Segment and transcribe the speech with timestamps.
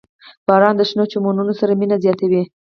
[0.47, 2.41] •باران د شنو چمنونو سره مینه زیاتوي.